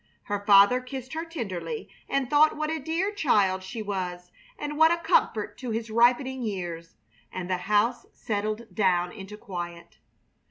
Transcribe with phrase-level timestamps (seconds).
[0.23, 4.89] Her father kissed her tenderly and thought what a dear child she was and what
[4.91, 6.95] a comfort to his ripening years;
[7.31, 9.99] and the house settled down into quiet.